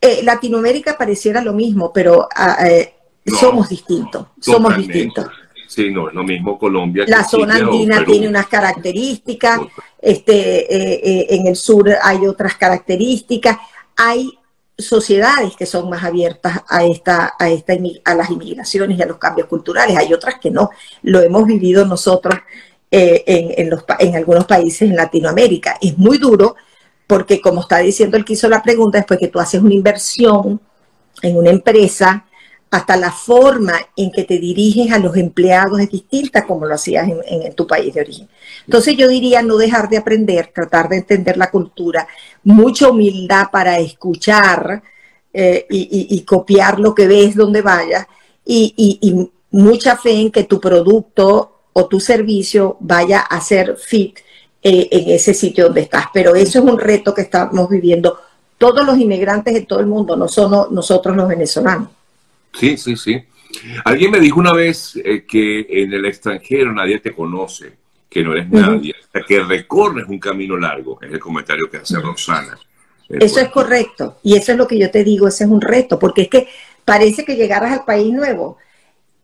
eh, 0.00 0.22
Latinoamérica 0.22 0.96
pareciera 0.96 1.42
lo 1.42 1.52
mismo, 1.52 1.92
pero 1.92 2.28
ah, 2.34 2.56
eh, 2.68 2.94
somos 3.38 3.68
distintos, 3.68 4.26
somos 4.40 4.76
distintos. 4.76 5.26
Sí, 5.66 5.90
no 5.90 6.08
es 6.08 6.14
lo 6.14 6.22
mismo 6.22 6.58
Colombia. 6.58 7.04
La 7.08 7.24
zona 7.24 7.56
andina 7.56 8.04
tiene 8.04 8.28
unas 8.28 8.46
características, 8.46 9.60
este, 10.00 10.72
eh, 10.74 11.26
en 11.30 11.48
el 11.48 11.56
sur 11.56 11.90
hay 12.00 12.26
otras 12.26 12.54
características, 12.54 13.58
hay 13.96 14.30
sociedades 14.78 15.56
que 15.56 15.66
son 15.66 15.90
más 15.90 16.04
abiertas 16.04 16.60
a 16.68 16.84
esta, 16.84 17.34
a 17.36 17.50
esta 17.50 17.74
a 18.04 18.14
las 18.14 18.30
inmigraciones 18.30 18.96
y 18.96 19.02
a 19.02 19.06
los 19.06 19.18
cambios 19.18 19.48
culturales, 19.48 19.96
hay 19.96 20.12
otras 20.12 20.36
que 20.40 20.52
no. 20.52 20.70
Lo 21.02 21.20
hemos 21.20 21.44
vivido 21.44 21.84
nosotros 21.84 22.36
en, 22.90 23.54
en, 23.58 23.68
los, 23.68 23.84
en 23.98 24.14
algunos 24.14 24.46
países 24.46 24.82
en 24.88 24.96
Latinoamérica. 24.96 25.76
Es 25.82 25.98
muy 25.98 26.18
duro 26.18 26.54
porque 27.08 27.40
como 27.40 27.62
está 27.62 27.78
diciendo 27.78 28.16
el 28.16 28.24
que 28.24 28.34
hizo 28.34 28.48
la 28.48 28.62
pregunta, 28.62 28.98
después 28.98 29.18
que 29.18 29.28
tú 29.28 29.40
haces 29.40 29.62
una 29.62 29.74
inversión 29.74 30.60
en 31.22 31.36
una 31.36 31.50
empresa, 31.50 32.26
hasta 32.70 32.98
la 32.98 33.10
forma 33.10 33.72
en 33.96 34.12
que 34.12 34.24
te 34.24 34.38
diriges 34.38 34.92
a 34.92 34.98
los 34.98 35.16
empleados 35.16 35.80
es 35.80 35.90
distinta 35.90 36.46
como 36.46 36.66
lo 36.66 36.74
hacías 36.74 37.08
en, 37.08 37.54
tu 37.54 37.66
país 37.66 37.94
de 37.94 38.02
origen. 38.02 38.28
Entonces 38.66 38.94
yo 38.94 39.08
diría 39.08 39.40
no 39.40 39.56
dejar 39.56 39.88
de 39.88 39.96
aprender, 39.96 40.52
tratar 40.54 40.90
de 40.90 40.98
entender 40.98 41.38
la 41.38 41.50
cultura, 41.50 42.06
mucha 42.44 42.90
humildad 42.90 43.46
para 43.50 43.78
escuchar 43.78 44.82
eh, 45.32 45.66
y, 45.70 46.20
copiar 46.26 46.78
lo 46.78 46.94
que 46.94 47.08
ves 47.08 47.34
donde 47.34 47.62
vayas 47.62 48.06
y, 48.44 48.74
y 49.00 49.30
mucha 49.50 49.96
fe 49.96 50.20
en 50.20 50.30
que 50.30 50.44
tu 50.44 50.60
producto 50.60 51.62
o 51.72 51.86
tu 51.86 52.00
servicio 52.00 52.76
vaya 52.80 53.20
a 53.20 53.40
ser 53.40 53.78
fit 53.78 54.18
eh, 54.68 54.88
en 54.90 55.10
ese 55.10 55.34
sitio 55.34 55.64
donde 55.64 55.82
estás. 55.82 56.06
Pero 56.12 56.34
eso 56.34 56.58
es 56.58 56.64
un 56.64 56.78
reto 56.78 57.14
que 57.14 57.22
estamos 57.22 57.68
viviendo 57.68 58.18
todos 58.58 58.84
los 58.84 58.98
inmigrantes 58.98 59.54
de 59.54 59.62
todo 59.62 59.80
el 59.80 59.86
mundo, 59.86 60.16
no 60.16 60.28
solo 60.28 60.68
nosotros 60.70 61.16
los 61.16 61.28
venezolanos. 61.28 61.88
Sí, 62.52 62.76
sí, 62.76 62.96
sí. 62.96 63.22
Alguien 63.84 64.10
me 64.10 64.20
dijo 64.20 64.38
una 64.38 64.52
vez 64.52 64.96
eh, 64.96 65.24
que 65.26 65.66
en 65.68 65.92
el 65.92 66.04
extranjero 66.04 66.72
nadie 66.72 66.98
te 66.98 67.14
conoce, 67.14 67.72
que 68.10 68.22
no 68.22 68.32
eres 68.32 68.48
nadie, 68.50 68.94
que 69.26 69.40
recorres 69.42 70.06
un 70.08 70.18
camino 70.18 70.56
largo, 70.56 70.98
es 71.00 71.12
el 71.12 71.18
comentario 71.18 71.70
que 71.70 71.78
hace 71.78 71.98
Rosana. 71.98 72.58
Eso 73.08 73.40
es 73.40 73.48
correcto, 73.48 74.18
y 74.22 74.36
eso 74.36 74.52
es 74.52 74.58
lo 74.58 74.66
que 74.66 74.78
yo 74.78 74.90
te 74.90 75.02
digo, 75.02 75.28
ese 75.28 75.44
es 75.44 75.50
un 75.50 75.62
reto, 75.62 75.98
porque 75.98 76.22
es 76.22 76.28
que 76.28 76.48
parece 76.84 77.24
que 77.24 77.36
llegaras 77.36 77.72
al 77.72 77.84
país 77.84 78.12
nuevo 78.12 78.58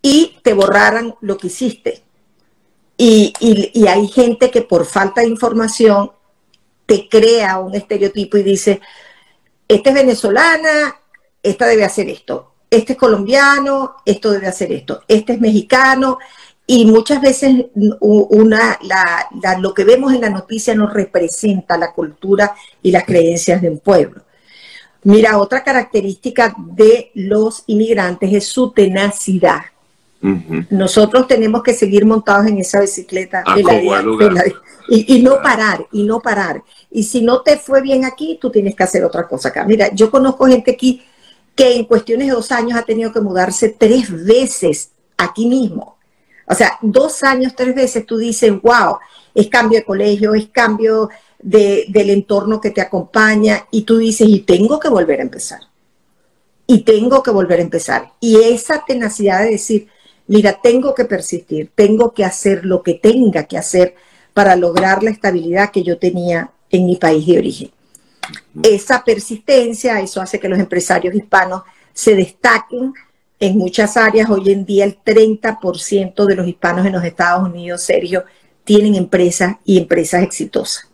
y 0.00 0.38
te 0.42 0.54
borraran 0.54 1.14
lo 1.20 1.36
que 1.36 1.48
hiciste. 1.48 2.03
Y, 2.96 3.32
hay 3.88 4.08
gente 4.08 4.50
que 4.50 4.62
por 4.62 4.86
falta 4.86 5.20
de 5.20 5.28
información 5.28 6.12
te 6.86 7.08
crea 7.08 7.58
un 7.58 7.74
estereotipo 7.74 8.36
y 8.36 8.42
dice, 8.42 8.80
esta 9.66 9.90
es 9.90 9.94
venezolana, 9.94 11.00
esta 11.42 11.66
debe 11.66 11.84
hacer 11.84 12.08
esto, 12.08 12.54
este 12.70 12.92
es 12.92 12.98
colombiano, 12.98 13.96
esto 14.04 14.30
debe 14.30 14.46
hacer 14.46 14.72
esto, 14.72 15.02
este 15.08 15.34
es 15.34 15.40
mexicano, 15.40 16.18
y 16.66 16.86
muchas 16.86 17.20
veces 17.20 17.66
una, 18.00 18.78
lo 19.60 19.74
que 19.74 19.84
vemos 19.84 20.12
en 20.14 20.22
la 20.22 20.30
noticia 20.30 20.74
no 20.74 20.86
representa 20.86 21.76
la 21.76 21.92
cultura 21.92 22.54
y 22.82 22.90
las 22.90 23.04
creencias 23.04 23.60
de 23.60 23.68
un 23.68 23.80
pueblo. 23.80 24.22
Mira, 25.02 25.36
otra 25.38 25.62
característica 25.62 26.54
de 26.58 27.10
los 27.14 27.64
inmigrantes 27.66 28.32
es 28.32 28.46
su 28.46 28.72
tenacidad. 28.72 29.60
Nosotros 30.70 31.26
tenemos 31.26 31.62
que 31.62 31.74
seguir 31.74 32.06
montados 32.06 32.46
en 32.46 32.58
esa 32.58 32.80
bicicleta 32.80 33.44
y, 33.56 33.62
no 35.22 35.42
parar, 35.42 35.86
y 35.92 36.02
no 36.04 36.20
parar. 36.20 36.62
Y 36.90 37.02
si 37.02 37.20
no 37.20 37.42
te 37.42 37.58
fue 37.58 37.82
bien 37.82 38.06
aquí, 38.06 38.38
tú 38.40 38.50
tienes 38.50 38.74
que 38.74 38.84
hacer 38.84 39.04
otra 39.04 39.28
cosa 39.28 39.50
acá. 39.50 39.64
Mira, 39.64 39.92
yo 39.92 40.10
conozco 40.10 40.46
gente 40.46 40.70
aquí 40.70 41.02
que 41.54 41.76
en 41.76 41.84
cuestiones 41.84 42.28
de 42.28 42.34
dos 42.34 42.50
años 42.52 42.78
ha 42.78 42.82
tenido 42.82 43.12
que 43.12 43.20
mudarse 43.20 43.68
tres 43.68 44.10
veces 44.24 44.92
aquí 45.18 45.46
mismo. 45.46 45.98
O 46.46 46.54
sea, 46.54 46.78
dos 46.80 47.22
años, 47.22 47.54
tres 47.54 47.74
veces 47.74 48.06
tú 48.06 48.16
dices, 48.16 48.50
wow, 48.62 48.98
es 49.34 49.48
cambio 49.48 49.78
de 49.78 49.84
colegio, 49.84 50.34
es 50.34 50.48
cambio 50.48 51.10
del 51.38 52.10
entorno 52.10 52.62
que 52.62 52.70
te 52.70 52.80
acompaña 52.80 53.66
y 53.70 53.82
tú 53.82 53.98
dices, 53.98 54.26
y 54.26 54.40
tengo 54.40 54.80
que 54.80 54.88
volver 54.88 55.20
a 55.20 55.24
empezar. 55.24 55.60
Y 56.66 56.80
tengo 56.80 57.22
que 57.22 57.30
volver 57.30 57.58
a 57.58 57.62
empezar. 57.62 58.12
Y 58.20 58.36
esa 58.36 58.84
tenacidad 58.86 59.42
de 59.42 59.50
decir, 59.50 59.88
mira, 60.26 60.60
tengo 60.62 60.94
que 60.94 61.04
persistir, 61.04 61.70
tengo 61.74 62.12
que 62.12 62.24
hacer 62.24 62.64
lo 62.64 62.82
que 62.82 62.94
tenga 62.94 63.44
que 63.44 63.58
hacer 63.58 63.94
para 64.32 64.56
lograr 64.56 65.02
la 65.02 65.10
estabilidad 65.10 65.70
que 65.70 65.82
yo 65.82 65.98
tenía 65.98 66.50
en 66.70 66.86
mi 66.86 66.96
país 66.96 67.26
de 67.26 67.38
origen. 67.38 67.70
Esa 68.62 69.04
persistencia, 69.04 70.00
eso 70.00 70.20
hace 70.20 70.40
que 70.40 70.48
los 70.48 70.58
empresarios 70.58 71.14
hispanos 71.14 71.62
se 71.92 72.16
destaquen 72.16 72.94
en 73.38 73.58
muchas 73.58 73.96
áreas. 73.96 74.30
Hoy 74.30 74.50
en 74.50 74.64
día 74.64 74.84
el 74.84 74.98
30% 75.02 76.26
de 76.26 76.34
los 76.34 76.48
hispanos 76.48 76.86
en 76.86 76.92
los 76.92 77.04
Estados 77.04 77.46
Unidos, 77.46 77.82
Sergio, 77.82 78.24
tienen 78.64 78.94
empresas 78.94 79.56
y 79.64 79.78
empresas 79.78 80.22
exitosas. 80.22 80.88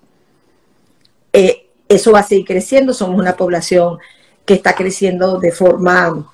Eh, 1.32 1.68
eso 1.88 2.12
va 2.12 2.20
a 2.20 2.24
seguir 2.24 2.44
creciendo, 2.44 2.92
somos 2.92 3.18
una 3.18 3.36
población 3.36 3.98
que 4.44 4.54
está 4.54 4.74
creciendo 4.74 5.38
de 5.38 5.52
forma 5.52 6.32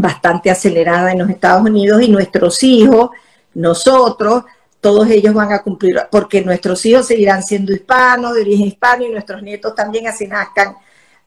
bastante 0.00 0.50
acelerada 0.50 1.12
en 1.12 1.18
los 1.18 1.30
Estados 1.30 1.62
Unidos 1.62 2.02
y 2.02 2.08
nuestros 2.08 2.62
hijos, 2.62 3.10
nosotros, 3.54 4.44
todos 4.80 5.08
ellos 5.08 5.34
van 5.34 5.52
a 5.52 5.62
cumplir, 5.62 6.00
porque 6.10 6.42
nuestros 6.42 6.84
hijos 6.86 7.06
seguirán 7.06 7.42
siendo 7.42 7.72
hispanos, 7.72 8.34
de 8.34 8.42
origen 8.42 8.66
hispano, 8.66 9.04
y 9.04 9.10
nuestros 9.10 9.42
nietos 9.42 9.74
también 9.74 10.06
así 10.06 10.26
nazcan 10.26 10.76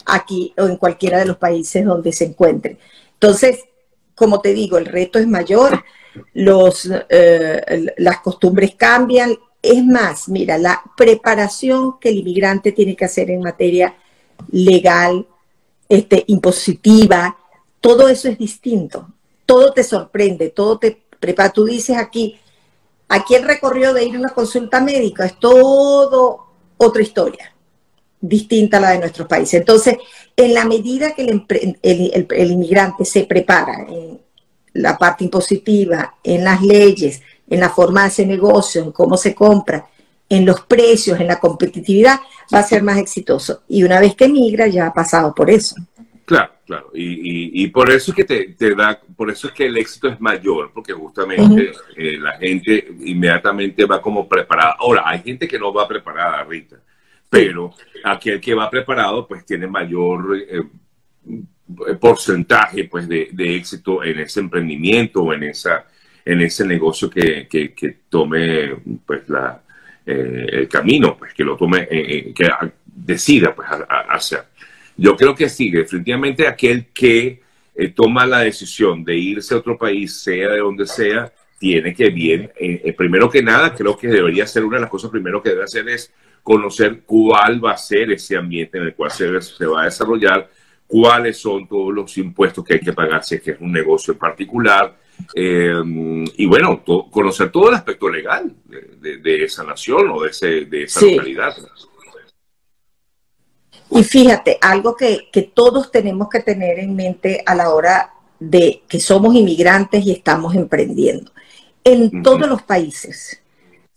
aquí 0.06 0.54
o 0.58 0.66
en 0.66 0.78
cualquiera 0.78 1.20
de 1.20 1.26
los 1.26 1.38
países 1.38 1.86
donde 1.86 2.12
se 2.12 2.26
encuentren. 2.26 2.78
Entonces, 3.14 3.60
como 4.16 4.42
te 4.42 4.54
digo, 4.54 4.78
el 4.78 4.86
reto 4.86 5.20
es 5.20 5.28
mayor, 5.28 5.84
los, 6.34 6.90
eh, 7.10 7.94
las 7.98 8.20
costumbres 8.20 8.76
cambian. 8.76 9.36
Es 9.62 9.84
más, 9.84 10.30
mira, 10.30 10.58
la 10.58 10.82
preparación 10.96 12.00
que 12.00 12.10
el 12.10 12.20
inmigrante 12.20 12.72
tiene 12.72 12.96
que 12.96 13.06
hacer 13.06 13.30
en 13.32 13.42
materia 13.42 13.96
legal, 14.52 15.28
este, 15.88 16.24
impositiva, 16.28 17.38
todo 17.82 18.08
eso 18.08 18.28
es 18.28 18.38
distinto. 18.38 19.08
Todo 19.46 19.74
te 19.74 19.84
sorprende, 19.84 20.50
todo 20.50 20.78
te 20.78 21.02
prepara. 21.20 21.52
Tú 21.52 21.66
dices 21.66 21.98
aquí, 21.98 22.40
aquí 23.08 23.36
el 23.36 23.44
recorrido 23.44 23.94
de 23.94 24.06
ir 24.06 24.16
a 24.16 24.20
una 24.20 24.30
consulta 24.30 24.82
médica 24.82 25.26
es 25.26 25.40
todo 25.40 26.46
otra 26.78 27.02
historia, 27.02 27.54
distinta 28.22 28.78
a 28.78 28.82
la 28.82 28.92
de 28.92 29.00
nuestros 29.00 29.28
países. 29.28 29.60
Entonces, 29.60 29.98
en 30.36 30.54
la 30.54 30.66
medida 30.66 31.14
que 31.14 31.24
el, 31.24 32.52
inmigrante 32.52 33.06
se 33.06 33.26
prepara 33.26 33.86
en 33.90 34.22
la 34.74 34.98
parte 34.98 35.26
impositiva, 35.26 36.16
en 36.24 36.44
las 36.44 36.62
leyes, 36.62 37.22
en 37.50 37.60
la 37.60 37.70
forma 37.70 38.02
de 38.02 38.08
hacer 38.08 38.28
negocio, 38.28 38.84
en 38.84 38.92
cómo 38.92 39.18
se 39.18 39.34
compra, 39.34 39.90
en 40.30 40.46
los 40.46 40.62
precios, 40.62 41.20
en 41.20 41.28
la 41.28 41.40
competitividad, 41.40 42.20
va 42.54 42.60
a 42.60 42.64
ser 42.64 42.84
más 42.84 43.00
exitoso. 43.00 43.64
Y 43.68 43.84
una 43.84 44.00
vez 44.00 44.16
que 44.16 44.26
emigra, 44.26 44.68
ya 44.68 44.88
ha 44.88 44.94
pasado 44.94 45.34
por 45.34 45.50
eso. 45.50 45.76
Claro, 46.30 46.52
claro. 46.64 46.92
Y, 46.94 47.68
por 47.70 47.90
eso 47.90 48.12
es 48.12 48.16
que 48.16 48.24
te, 48.24 48.76
da, 48.76 49.02
por 49.18 49.32
eso 49.32 49.48
es 49.48 49.54
que 49.54 49.66
el 49.66 49.76
éxito 49.78 50.10
es 50.10 50.22
mayor, 50.22 50.70
porque 50.72 50.94
justamente 50.94 51.72
eh, 51.96 52.20
la 52.20 52.34
gente 52.34 52.88
inmediatamente 53.00 53.84
va 53.86 54.00
como 54.00 54.30
preparada. 54.30 54.76
Ahora, 54.78 55.02
hay 55.08 55.24
gente 55.24 55.48
que 55.48 55.58
no 55.58 55.74
va 55.74 55.88
preparada, 55.88 56.44
Rita, 56.44 56.76
pero 57.28 57.74
aquel 58.04 58.40
que 58.40 58.54
va 58.54 58.70
preparado, 58.70 59.28
pues 59.28 59.44
tiene 59.44 59.66
mayor 59.66 60.38
eh, 60.38 61.96
porcentaje, 62.00 62.84
pues, 62.84 63.10
de, 63.10 63.32
éxito 63.56 64.04
en 64.04 64.20
ese 64.20 64.42
emprendimiento 64.42 65.24
o 65.24 65.34
en 65.34 65.46
esa, 65.46 65.88
en 66.24 66.42
ese 66.42 66.64
negocio 66.64 67.10
que, 67.10 67.48
tome, 68.08 68.76
pues, 69.04 69.28
la, 69.30 69.64
eh, 70.06 70.46
el 70.48 70.68
camino, 70.68 71.18
pues, 71.18 71.34
que 71.34 71.44
lo 71.44 71.58
tome, 71.58 71.88
que 71.88 72.52
decida, 72.86 73.56
pues, 73.56 73.68
hacer. 74.10 74.49
Yo 75.00 75.16
creo 75.16 75.34
que 75.34 75.50
sí, 75.50 75.70
definitivamente 75.72 76.48
aquel 76.48 76.88
que 76.94 77.42
eh, 77.76 77.90
toma 77.90 78.26
la 78.26 78.40
decisión 78.40 79.04
de 79.06 79.16
irse 79.16 79.54
a 79.54 79.58
otro 79.58 79.78
país, 79.78 80.20
sea 80.20 80.50
de 80.50 80.60
donde 80.60 80.86
sea, 80.86 81.32
tiene 81.58 81.94
que 81.94 82.10
bien, 82.10 82.52
eh, 82.60 82.82
eh, 82.84 82.94
primero 82.94 83.30
que 83.30 83.42
nada, 83.42 83.74
creo 83.74 83.98
que 83.98 84.08
debería 84.08 84.46
ser 84.46 84.66
una 84.66 84.78
de 84.78 84.82
las 84.82 84.90
cosas 84.90 85.10
primero 85.10 85.42
que 85.42 85.50
debe 85.50 85.64
hacer 85.64 85.88
es 85.88 86.12
conocer 86.44 87.02
cuál 87.06 87.64
va 87.64 87.72
a 87.72 87.78
ser 87.78 88.12
ese 88.12 88.36
ambiente 88.36 88.78
en 88.78 88.86
el 88.86 88.96
cual 88.96 89.12
se, 89.12 89.42
se 89.42 89.66
va 89.66 89.84
a 89.84 89.86
desarrollar, 89.86 90.50
cuáles 90.88 91.38
son 91.38 91.68
todos 91.68 91.94
los 91.94 92.18
impuestos 92.18 92.66
que 92.66 92.74
hay 92.76 92.80
que 92.80 92.94
pagar 92.94 93.24
si 93.24 93.36
es 93.36 93.42
que 93.42 93.52
es 93.52 93.62
un 93.62 93.72
negocio 93.72 94.14
en 94.14 94.20
particular, 94.20 94.98
y 95.36 96.46
bueno, 96.46 96.82
conocer 97.12 97.52
todo 97.52 97.70
el 97.70 97.76
aspecto 97.76 98.10
legal 98.10 98.56
de, 98.66 99.44
esa 99.44 99.64
nación 99.64 100.10
o 100.12 100.24
de, 100.24 100.30
ese, 100.30 100.66
de 100.66 100.84
esa 100.84 101.06
localidad. 101.06 101.54
Y 103.92 104.04
fíjate, 104.04 104.58
algo 104.62 104.96
que, 104.96 105.30
todos 105.54 105.92
tenemos 105.92 106.30
que 106.30 106.42
tener 106.42 106.80
en 106.80 106.96
mente 106.96 107.44
a 107.46 107.56
la 107.56 107.74
hora 107.74 108.14
de 108.40 108.84
que 108.88 109.00
somos 109.00 109.36
inmigrantes 109.36 110.06
y 110.06 110.12
estamos 110.12 110.56
emprendiendo. 110.56 111.32
En 111.84 112.22
todos 112.22 112.48
los 112.48 112.62
países 112.62 113.42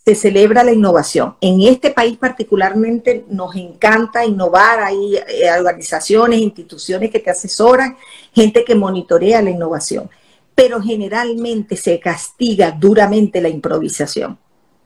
se 0.05 0.15
celebra 0.15 0.65
la 0.65 0.73
innovación. 0.73 1.37
En 1.41 1.61
este 1.63 1.91
país 1.91 2.17
particularmente 2.17 3.25
nos 3.29 3.55
encanta 3.55 4.25
innovar. 4.25 4.81
Hay 4.81 5.17
eh, 5.17 5.51
organizaciones, 5.57 6.41
instituciones 6.41 7.11
que 7.11 7.21
te 7.21 7.31
asesoran, 7.31 7.97
gente 8.35 8.65
que 8.65 8.75
monitorea 8.75 9.43
la 9.43 9.51
innovación. 9.51 10.11
Pero 10.55 10.81
generalmente 10.81 11.77
se 11.77 12.01
castiga 12.01 12.73
duramente 12.73 13.41
la 13.41 13.49
improvisación. 13.49 14.39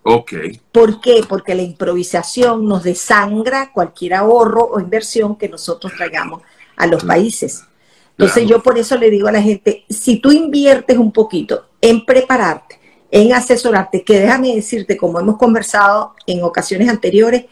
Ok. 0.09 0.33
¿Por 0.71 1.01
qué? 1.01 1.23
Porque 1.29 1.57
la 1.57 1.63
improvisación 1.63 2.69
nos 2.69 2.85
desangra 2.85 3.73
cualquier 3.73 4.15
ahorro 4.15 4.65
o 4.65 4.79
inversión 4.79 5.35
que 5.35 5.49
nosotros 5.49 5.93
traigamos 5.97 6.43
a 6.77 6.87
los 6.87 7.05
países. 7.05 7.65
Entonces 8.11 8.49
yo 8.49 8.63
por 8.63 8.79
eso 8.79 8.97
le 8.97 9.11
digo 9.11 9.27
a 9.27 9.33
la 9.33 9.43
gente, 9.43 9.85
si 9.91 10.19
tú 10.19 10.31
inviertes 10.31 10.97
un 10.97 11.11
poquito 11.11 11.67
en 11.81 12.05
prepararte, 12.07 12.79
en 13.11 13.33
asesorarte, 13.33 14.05
que 14.05 14.21
déjame 14.21 14.55
decirte, 14.55 14.97
como 14.97 15.19
hemos 15.19 15.39
conversado 15.39 16.15
en 16.25 16.45
ocasiones 16.45 16.89
anteriores, 16.89 17.47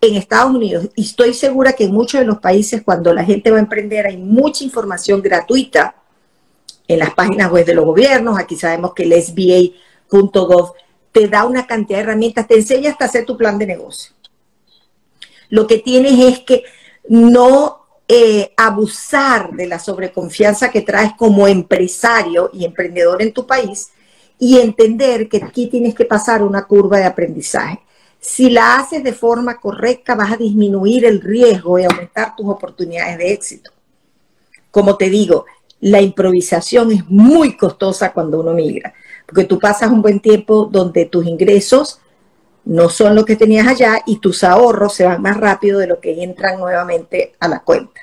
en 0.00 0.14
Estados 0.14 0.54
Unidos, 0.54 0.88
y 0.94 1.02
estoy 1.02 1.34
segura 1.34 1.74
que 1.74 1.84
en 1.84 1.92
muchos 1.92 2.20
de 2.20 2.26
los 2.26 2.38
países 2.38 2.82
cuando 2.82 3.12
la 3.12 3.24
gente 3.24 3.50
va 3.50 3.58
a 3.58 3.60
emprender 3.60 4.06
hay 4.06 4.16
mucha 4.16 4.64
información 4.64 5.20
gratuita 5.20 5.94
en 6.86 7.00
las 7.00 7.12
páginas 7.12 7.50
web 7.52 7.66
de 7.66 7.74
los 7.74 7.84
gobiernos, 7.84 8.38
aquí 8.38 8.56
sabemos 8.56 8.94
que 8.94 9.02
el 9.02 9.12
SBA.gov 9.12 10.72
te 11.12 11.28
da 11.28 11.44
una 11.44 11.66
cantidad 11.66 11.98
de 11.98 12.04
herramientas, 12.04 12.46
te 12.46 12.56
enseña 12.56 12.90
hasta 12.90 13.06
hacer 13.06 13.24
tu 13.24 13.36
plan 13.36 13.58
de 13.58 13.66
negocio. 13.66 14.12
Lo 15.48 15.66
que 15.66 15.78
tienes 15.78 16.18
es 16.18 16.40
que 16.40 16.64
no 17.08 17.86
eh, 18.06 18.52
abusar 18.56 19.52
de 19.52 19.66
la 19.66 19.78
sobreconfianza 19.78 20.70
que 20.70 20.82
traes 20.82 21.12
como 21.16 21.48
empresario 21.48 22.50
y 22.52 22.64
emprendedor 22.64 23.22
en 23.22 23.32
tu 23.32 23.46
país 23.46 23.90
y 24.38 24.58
entender 24.58 25.28
que 25.28 25.42
aquí 25.42 25.66
tienes 25.66 25.94
que 25.94 26.04
pasar 26.04 26.42
una 26.42 26.64
curva 26.64 26.98
de 26.98 27.04
aprendizaje. 27.04 27.80
Si 28.20 28.50
la 28.50 28.76
haces 28.76 29.02
de 29.02 29.12
forma 29.12 29.60
correcta, 29.60 30.14
vas 30.14 30.32
a 30.32 30.36
disminuir 30.36 31.04
el 31.04 31.20
riesgo 31.20 31.78
y 31.78 31.84
aumentar 31.84 32.34
tus 32.36 32.48
oportunidades 32.48 33.18
de 33.18 33.32
éxito. 33.32 33.70
Como 34.70 34.96
te 34.96 35.08
digo, 35.08 35.46
la 35.80 36.00
improvisación 36.00 36.92
es 36.92 37.08
muy 37.08 37.56
costosa 37.56 38.12
cuando 38.12 38.40
uno 38.40 38.52
migra 38.52 38.92
porque 39.28 39.44
tú 39.44 39.58
pasas 39.58 39.90
un 39.90 40.00
buen 40.00 40.20
tiempo 40.20 40.70
donde 40.72 41.04
tus 41.04 41.26
ingresos 41.26 42.00
no 42.64 42.88
son 42.88 43.14
lo 43.14 43.26
que 43.26 43.36
tenías 43.36 43.68
allá 43.68 44.00
y 44.06 44.20
tus 44.20 44.42
ahorros 44.42 44.94
se 44.94 45.04
van 45.04 45.20
más 45.20 45.36
rápido 45.36 45.78
de 45.78 45.86
lo 45.86 46.00
que 46.00 46.22
entran 46.22 46.58
nuevamente 46.58 47.34
a 47.38 47.46
la 47.46 47.60
cuenta. 47.60 48.00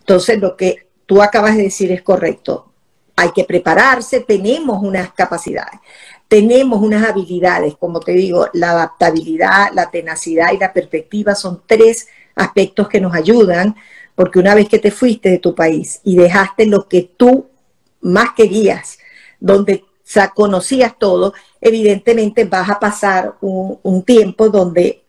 Entonces, 0.00 0.40
lo 0.40 0.56
que 0.56 0.88
tú 1.06 1.22
acabas 1.22 1.56
de 1.56 1.62
decir 1.62 1.92
es 1.92 2.02
correcto. 2.02 2.72
Hay 3.14 3.30
que 3.30 3.44
prepararse, 3.44 4.20
tenemos 4.20 4.82
unas 4.82 5.12
capacidades, 5.12 5.78
tenemos 6.26 6.82
unas 6.82 7.08
habilidades, 7.08 7.76
como 7.76 8.00
te 8.00 8.12
digo, 8.12 8.48
la 8.52 8.72
adaptabilidad, 8.72 9.68
la 9.72 9.88
tenacidad 9.88 10.52
y 10.52 10.58
la 10.58 10.72
perspectiva 10.72 11.36
son 11.36 11.62
tres 11.64 12.08
aspectos 12.34 12.88
que 12.88 13.00
nos 13.00 13.14
ayudan, 13.14 13.76
porque 14.16 14.40
una 14.40 14.56
vez 14.56 14.68
que 14.68 14.80
te 14.80 14.90
fuiste 14.90 15.28
de 15.28 15.38
tu 15.38 15.54
país 15.54 16.00
y 16.02 16.16
dejaste 16.16 16.66
lo 16.66 16.88
que 16.88 17.08
tú 17.16 17.46
más 18.00 18.30
querías, 18.34 18.98
donde 19.38 19.84
sea, 20.12 20.30
conocías 20.30 20.98
todo, 20.98 21.34
evidentemente 21.60 22.44
vas 22.44 22.68
a 22.68 22.80
pasar 22.80 23.36
un, 23.40 24.02
tiempo 24.04 24.48
donde 24.48 25.04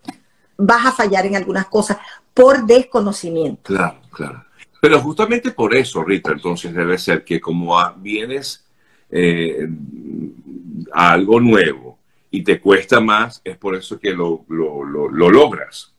vas 0.58 0.86
a 0.86 0.92
fallar 0.92 1.26
en 1.26 1.36
algunas 1.36 1.66
cosas 1.66 1.98
por 2.36 2.68
desconocimiento. 2.68 3.64
Claro, 3.64 4.00
claro. 4.12 4.46
Pero 4.80 5.00
justamente 5.00 5.52
por 5.52 5.74
eso, 5.74 6.04
Rita, 6.04 6.32
entonces 6.32 6.72
debe 6.72 7.00
ser 7.00 7.24
que 7.24 7.42
como 7.42 7.78
vienes 7.98 8.64
eh, 9.10 9.68
a 10.94 11.14
algo 11.14 11.40
nuevo 11.40 11.98
y 12.30 12.44
te 12.44 12.62
cuesta 12.62 13.00
más, 13.00 13.42
es 13.44 13.58
por 13.58 13.76
eso 13.76 14.00
que 14.00 14.12
lo, 14.12 14.46
logras. 14.48 15.94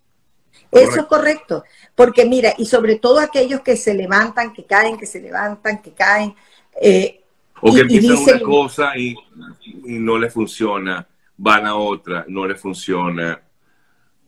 Eso 0.70 1.00
es 1.00 1.06
correcto, 1.06 1.64
porque 1.96 2.24
mira, 2.24 2.54
y 2.56 2.66
sobre 2.66 2.96
todo 2.96 3.18
aquellos 3.18 3.62
que 3.62 3.76
se 3.76 3.94
levantan, 3.94 4.52
que 4.52 4.64
caen, 4.64 4.96
que 4.96 5.06
se 5.06 5.20
levantan, 5.20 5.82
que 5.82 5.92
caen, 5.92 6.36
eh, 6.80 7.21
o 7.62 7.72
que 7.72 7.80
empiezan 7.80 8.18
una 8.18 8.40
cosa 8.40 8.96
y, 8.96 9.14
no 9.84 10.18
le 10.18 10.30
funciona, 10.30 11.06
van 11.36 11.66
a 11.66 11.76
otra, 11.76 12.24
no 12.28 12.46
le 12.46 12.54
funciona. 12.54 13.40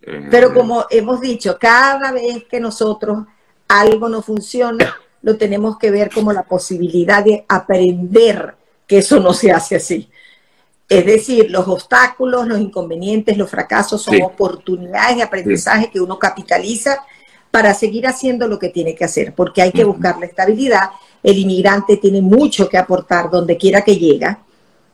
Eh, 0.00 0.28
Pero 0.30 0.54
como 0.54 0.86
hemos 0.90 1.20
dicho, 1.20 1.58
cada 1.58 2.12
vez 2.12 2.44
que 2.44 2.60
nosotros 2.60 3.26
algo 3.68 4.08
no 4.08 4.22
funciona, 4.22 4.96
lo 5.22 5.36
tenemos 5.36 5.78
que 5.78 5.90
ver 5.90 6.10
como 6.10 6.32
la 6.32 6.44
posibilidad 6.44 7.24
de 7.24 7.44
aprender 7.48 8.54
que 8.86 8.98
eso 8.98 9.18
no 9.20 9.32
se 9.32 9.50
hace 9.50 9.76
así. 9.76 10.08
Es 10.88 11.06
decir, 11.06 11.50
los 11.50 11.66
obstáculos, 11.66 12.46
los 12.46 12.60
inconvenientes, 12.60 13.36
los 13.36 13.50
fracasos 13.50 14.02
son 14.02 14.20
oportunidades 14.22 15.16
de 15.16 15.22
aprendizaje 15.22 15.90
que 15.90 16.00
uno 16.00 16.18
capitaliza 16.18 17.02
para 17.50 17.72
seguir 17.72 18.06
haciendo 18.06 18.48
lo 18.48 18.58
que 18.58 18.68
tiene 18.68 18.94
que 18.94 19.04
hacer, 19.04 19.34
porque 19.34 19.62
hay 19.62 19.72
que 19.72 19.84
buscar 19.84 20.18
la 20.18 20.26
estabilidad. 20.26 20.90
El 21.24 21.38
inmigrante 21.38 21.96
tiene 21.96 22.22
mucho 22.22 22.68
que 22.68 22.78
aportar 22.78 23.30
donde 23.30 23.56
quiera 23.56 23.82
que 23.82 23.96
llega, 23.96 24.44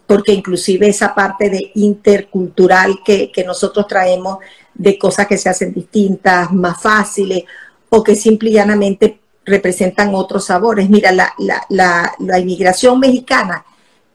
porque 0.07 0.33
inclusive 0.33 0.89
esa 0.89 1.15
parte 1.15 1.51
de 1.51 1.73
intercultural 1.75 3.01
que, 3.05 3.31
que 3.31 3.45
nosotros 3.45 3.87
traemos 3.87 4.39
de 4.73 4.97
cosas 4.97 5.27
que 5.27 5.37
se 5.37 5.49
hacen 5.49 5.75
distintas, 5.75 6.53
más 6.53 6.81
fáciles, 6.81 7.45
o 7.91 8.03
que 8.03 8.15
simple 8.15 8.51
y 8.51 8.55
llanamente 8.55 9.21
representan 9.45 10.15
otros 10.15 10.47
sabores. 10.47 10.89
Mira, 10.89 11.13
la, 11.13 11.35
la, 11.39 11.67
la, 11.69 12.15
la 12.21 12.39
inmigración 12.39 12.99
mexicana 13.01 13.65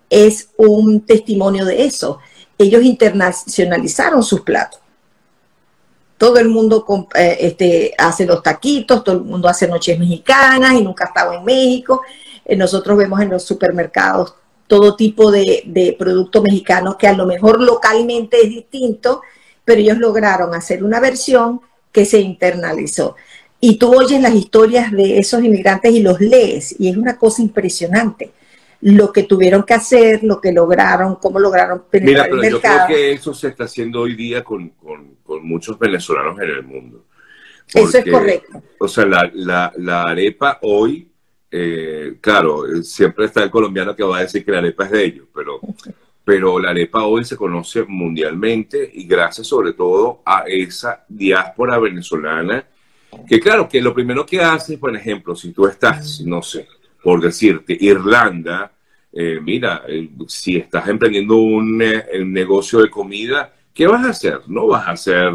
es 0.10 0.50
un 0.58 1.02
testimonio 1.02 1.66
de 1.66 1.86
eso. 1.86 2.20
Ellos 2.58 2.84
internacionalizaron 2.84 4.24
sus 4.24 4.42
platos. 4.42 4.80
Todo 6.18 6.38
el 6.38 6.50
mundo 6.50 6.86
eh, 7.16 7.38
este, 7.42 7.94
hace 7.98 8.26
los 8.26 8.42
taquitos, 8.42 9.04
todo 9.04 9.16
el 9.16 9.24
mundo 9.24 9.48
hace 9.48 9.68
noches 9.68 10.00
mexicanas 10.00 10.74
y 10.74 10.82
nunca 10.82 11.06
ha 11.06 11.08
estado 11.08 11.34
en 11.34 11.44
México. 11.44 12.02
Eh, 12.46 12.56
nosotros 12.56 12.98
vemos 12.98 13.22
en 13.22 13.30
los 13.30 13.44
supermercados 13.44 14.36
todo 14.68 14.96
tipo 14.96 15.30
de, 15.32 15.64
de 15.66 15.96
productos 15.98 16.42
mexicanos 16.42 16.96
que 16.96 17.08
a 17.08 17.14
lo 17.14 17.26
mejor 17.26 17.62
localmente 17.62 18.38
es 18.42 18.50
distinto, 18.50 19.22
pero 19.64 19.82
ellos 19.82 19.98
lograron 19.98 20.56
hacer 20.56 20.84
una 20.84 21.00
versión 21.00 21.62
que 21.92 22.06
se 22.06 22.20
internalizó. 22.20 23.16
Y 23.60 23.78
tú 23.78 23.96
oyes 23.96 24.22
las 24.22 24.34
historias 24.34 24.92
de 24.92 25.20
esos 25.20 25.44
inmigrantes 25.44 25.92
y 25.94 26.02
los 26.02 26.20
lees, 26.20 26.76
y 26.80 26.90
es 26.90 26.98
una 26.98 27.18
cosa 27.18 27.42
impresionante 27.42 28.32
lo 28.86 29.12
que 29.12 29.24
tuvieron 29.24 29.64
que 29.64 29.74
hacer, 29.74 30.24
lo 30.24 30.40
que 30.40 30.52
lograron, 30.52 31.16
cómo 31.16 31.40
lograron 31.40 31.86
penetrar 31.90 32.30
Mira, 32.30 32.40
pero 32.40 32.52
Yo 32.52 32.62
creo 32.62 32.88
que 32.88 33.12
eso 33.14 33.34
se 33.34 33.48
está 33.48 33.64
haciendo 33.64 34.02
hoy 34.02 34.14
día 34.14 34.44
con, 34.44 34.70
con, 34.70 35.16
con 35.24 35.44
muchos 35.44 35.80
venezolanos 35.80 36.40
en 36.40 36.50
el 36.52 36.62
mundo. 36.62 37.04
eso 37.74 37.98
es 37.98 38.06
correcto. 38.06 38.62
O 38.80 38.88
sea, 38.88 39.08
la, 39.08 39.32
la, 39.34 39.74
la 39.78 40.04
arepa 40.04 40.60
hoy, 40.62 41.10
eh, 41.50 42.18
claro, 42.22 42.84
siempre 42.84 43.26
está 43.26 43.42
el 43.42 43.50
colombiano 43.50 43.96
que 43.96 44.04
va 44.04 44.20
a 44.20 44.22
decir 44.22 44.46
que 44.46 44.52
la 44.52 44.60
arepa 44.60 44.86
es 44.86 44.92
de 44.92 45.04
ellos, 45.04 45.28
pero, 45.34 45.60
pero 46.24 46.60
la 46.60 46.70
arepa 46.70 47.06
hoy 47.06 47.26
se 47.26 47.38
conoce 47.38 47.86
mundialmente 47.86 48.88
y 48.94 49.08
gracias 49.08 49.48
sobre 49.48 49.74
todo 49.74 50.22
a 50.24 50.44
esa 50.46 51.04
diáspora 51.10 51.80
venezolana, 51.80 52.68
que 53.28 53.40
claro, 53.40 53.68
que 53.68 53.82
lo 53.82 53.96
primero 53.96 54.28
que 54.28 54.42
hace, 54.42 54.78
por 54.78 54.96
ejemplo, 54.96 55.36
si 55.36 55.54
tú 55.54 55.66
estás, 55.66 56.22
no 56.22 56.44
sé, 56.44 56.68
por 57.02 57.20
decirte, 57.20 57.76
Irlanda, 57.80 58.72
eh, 59.18 59.40
mira, 59.42 59.84
eh, 59.88 60.10
si 60.28 60.58
estás 60.58 60.90
emprendiendo 60.90 61.38
un, 61.38 61.82
eh, 61.82 62.04
negocio 62.26 62.82
de 62.82 62.90
comida, 62.90 63.54
¿qué 63.74 63.88
vas 63.88 64.06
a 64.06 64.10
hacer? 64.10 64.42
No 64.48 64.68
vas 64.68 64.86
a 64.90 64.92
hacer, 64.92 65.32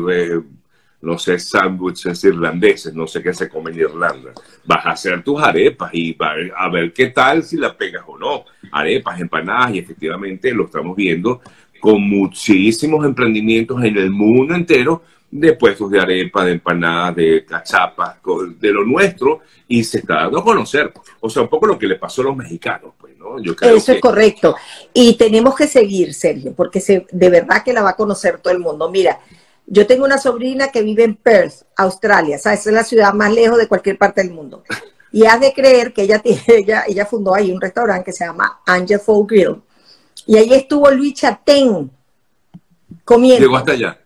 no 1.01 1.19
sé, 1.19 1.39
sándwiches 1.39 2.23
irlandeses, 2.25 2.93
no 2.93 3.07
sé 3.07 3.23
qué 3.23 3.33
se 3.33 3.49
come 3.49 3.71
en 3.71 3.79
Irlanda. 3.79 4.33
Vas 4.67 4.85
a 4.85 4.91
hacer 4.91 5.25
tus 5.25 5.43
arepas 5.43 5.95
y 5.95 6.15
a 6.55 6.69
ver 6.69 6.93
qué 6.93 7.07
tal 7.07 7.43
si 7.43 7.57
la 7.57 7.75
pegas 7.75 8.05
o 8.07 8.19
no. 8.19 8.45
Arepas, 8.71 9.19
empanadas 9.19 9.75
y 9.75 9.79
efectivamente 9.79 10.53
lo 10.53 10.67
estamos 10.67 10.95
viendo 10.95 11.41
con 11.81 12.03
muchísimos 12.03 13.07
emprendimientos 13.07 13.83
en 13.83 13.97
el 13.97 14.11
mundo 14.11 14.55
entero 14.55 15.03
de 15.31 15.55
puestos 15.55 15.91
de 15.91 16.01
arepa, 16.01 16.45
de 16.45 16.53
empanadas, 16.53 17.17
de 17.17 17.45
cachapas, 17.47 18.17
de 18.59 18.73
lo 18.73 18.85
nuestro, 18.85 19.41
y 19.69 19.85
se 19.85 19.99
está 19.99 20.17
dando 20.17 20.41
a 20.41 20.45
conocer. 20.45 20.93
O 21.21 21.31
sea, 21.31 21.43
un 21.43 21.49
poco 21.49 21.67
lo 21.67 21.79
que 21.79 21.87
le 21.87 21.97
pasó 21.97 22.23
a 22.23 22.27
los 22.27 22.37
mexicanos, 22.37 22.95
¿no? 23.21 23.39
Yo 23.41 23.55
creo 23.55 23.77
Eso 23.77 23.93
es 23.93 24.01
correcto. 24.01 24.57
Y 24.95 25.17
tenemos 25.17 25.55
que 25.55 25.67
seguir, 25.67 26.15
Sergio, 26.15 26.55
porque 26.55 26.81
se, 26.81 27.07
de 27.13 27.31
verdad 27.31 27.63
que 27.63 27.73
la 27.73 27.83
va 27.83 27.91
a 27.91 27.97
conocer 27.97 28.39
todo 28.39 28.53
el 28.53 28.59
mundo. 28.59 28.91
Mira, 28.91 29.21
yo 29.67 29.87
tengo 29.87 30.05
una 30.05 30.19
sobrina 30.19 30.69
que 30.69 30.83
vive 30.83 31.05
en 31.05 31.15
Perth, 31.15 31.63
Australia, 31.77 32.39
¿sabes? 32.39 32.67
Es 32.67 32.73
la 32.73 32.83
ciudad 32.83 33.13
más 33.13 33.33
lejos 33.33 33.59
de 33.59 33.69
cualquier 33.69 33.99
parte 33.99 34.23
del 34.23 34.33
mundo. 34.33 34.65
Y 35.13 35.27
has 35.27 35.41
de 35.41 35.53
creer 35.53 35.93
que 35.93 36.03
ella, 36.03 36.19
tiene, 36.19 36.43
ella, 36.47 36.85
ella 36.89 37.07
fundó 37.07 37.35
ahí 37.35 37.53
un 37.53 37.61
restaurante 37.61 38.07
que 38.07 38.13
se 38.13 38.25
llama 38.25 38.61
Angel 38.67 38.99
Folk 38.99 39.31
Grill. 39.31 39.63
Y 40.27 40.37
ahí 40.37 40.55
estuvo 40.55 40.91
Luis 40.91 41.15
Chatén 41.15 41.91
comiendo. 43.05 43.41
Llegó 43.41 43.57
hasta 43.57 43.73
allá 43.73 44.01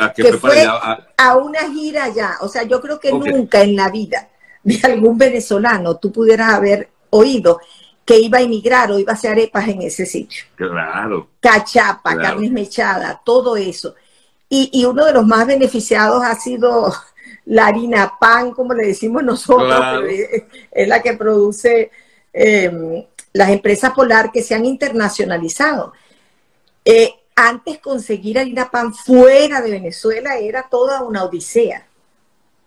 a 0.00 0.12
que, 0.12 0.32
fue 0.34 0.64
a... 0.64 1.36
una 1.36 1.70
gira 1.70 2.04
allá. 2.04 2.36
O 2.40 2.48
sea, 2.48 2.62
yo 2.62 2.80
creo 2.80 2.98
que 2.98 3.12
nunca 3.12 3.62
en 3.62 3.76
la 3.76 3.90
vida 3.90 4.28
de 4.62 4.80
algún 4.82 5.18
venezolano 5.18 5.98
tú 5.98 6.10
pudieras 6.10 6.54
haber 6.54 6.88
oído 7.10 7.60
que 8.06 8.20
iba 8.20 8.38
a 8.38 8.42
emigrar 8.42 8.90
o 8.92 8.98
iba 9.00 9.12
a 9.12 9.16
hacer 9.16 9.32
arepas 9.32 9.66
en 9.68 9.82
ese 9.82 10.06
sitio. 10.06 10.44
Claro. 10.54 11.28
Cachapa, 11.40 12.16
carnes 12.16 12.52
mechadas, 12.52 13.18
todo 13.24 13.56
eso. 13.56 13.96
Y, 14.48 14.84
uno 14.84 15.04
de 15.04 15.12
los 15.12 15.26
más 15.26 15.44
beneficiados 15.44 16.22
ha 16.22 16.36
sido 16.36 16.94
la 17.46 17.66
harina 17.66 18.12
pan, 18.20 18.52
como 18.52 18.74
le 18.74 18.86
decimos 18.86 19.24
nosotros, 19.24 20.04
es, 20.70 20.88
la 20.88 21.02
que 21.02 21.14
produce 21.14 21.90
em, 22.32 23.04
las 23.32 23.50
empresas 23.50 23.92
polar 23.92 24.30
que 24.30 24.42
se 24.42 24.54
han 24.54 24.64
internacionalizado. 24.64 25.92
Eh, 26.84 27.12
antes 27.34 27.80
conseguir 27.80 28.38
harina 28.38 28.70
pan 28.70 28.94
fuera 28.94 29.60
de 29.60 29.72
Venezuela 29.72 30.38
era 30.38 30.68
toda 30.70 31.02
una 31.02 31.24
odisea. 31.24 31.84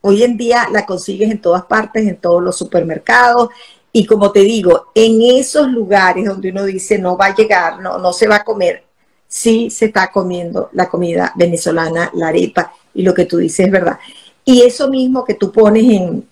Hoy 0.02 0.24
en 0.24 0.36
día 0.36 0.68
la 0.70 0.86
consigues 0.86 1.32
en 1.32 1.42
todas 1.42 1.64
partes, 1.64 2.06
en 2.06 2.18
todos 2.18 2.44
los 2.44 2.58
supermercados. 2.58 3.50
Y 3.92 4.06
como 4.06 4.32
te 4.32 4.42
digo, 4.42 4.92
en 4.94 5.22
esos 5.22 5.68
lugares 5.70 6.26
donde 6.26 6.52
uno 6.52 6.64
dice 6.64 7.00
no 7.00 7.18
va 7.18 7.28
a 7.28 7.36
llegar, 7.36 7.80
no, 7.80 7.98
no 7.98 8.14
se 8.14 8.28
va 8.28 8.38
a 8.38 8.44
comer, 8.44 8.84
sí 9.28 9.70
se 9.70 9.86
está 9.86 10.12
comiendo 10.12 10.70
la 10.74 10.88
comida 10.90 11.34
venezolana, 11.36 12.12
la 12.14 12.28
arepa, 12.28 12.74
y 12.94 13.04
lo 13.04 13.14
que 13.14 13.26
tú 13.26 13.38
dices 13.38 13.66
es 13.66 13.72
verdad. 13.72 14.00
Y 14.46 14.62
eso 14.62 14.90
mismo 14.90 15.26
que 15.26 15.36
tú 15.36 15.52
pones 15.52 15.84
en, 15.84 16.28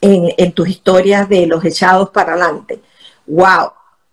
en, 0.00 0.34
en 0.36 0.52
tus 0.52 0.68
historias 0.68 1.28
de 1.28 1.46
los 1.46 1.64
echados 1.64 2.10
para 2.10 2.32
adelante, 2.32 2.80
wow, 3.26 3.70